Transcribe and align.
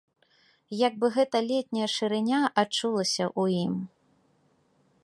Як 0.87 0.93
бы 1.03 1.07
гэта 1.17 1.37
летняя 1.51 1.89
шырыня 1.97 2.41
адчулася 2.63 3.25
ў 3.41 3.65
ім. 3.67 3.73